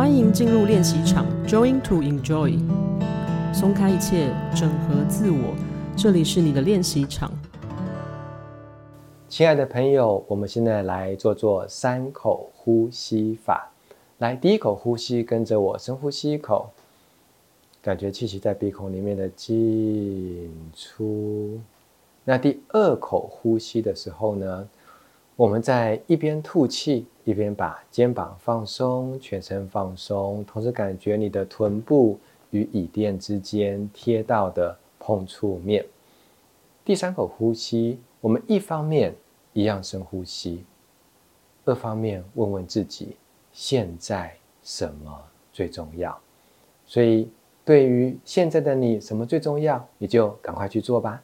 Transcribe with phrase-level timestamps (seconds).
[0.00, 2.58] 欢迎进入练习场，Join to enjoy，
[3.52, 5.54] 松开一切，整合自我，
[5.94, 7.30] 这里是你的练习场。
[9.28, 13.70] 亲爱的朋友，我们现在来做做三口呼吸法。
[14.16, 16.70] 来，第一口呼吸，跟着我深呼吸一口，
[17.82, 21.60] 感觉气息在鼻孔里面的进出。
[22.24, 24.66] 那第二口呼吸的时候呢，
[25.36, 32.18] 我们在一边吐气，一边把肩膀放松，全身放松，同时感觉你的臀部
[32.50, 35.86] 与椅垫之间贴到的碰触面。
[36.84, 39.14] 第三口呼吸，我们一方面
[39.52, 40.64] 一样深呼吸，
[41.64, 43.16] 二方面问问自己，
[43.52, 45.16] 现在什么
[45.52, 46.18] 最重要？
[46.84, 47.30] 所以，
[47.64, 49.86] 对于现在的你，什么最重要？
[49.98, 51.22] 你就赶快去做吧。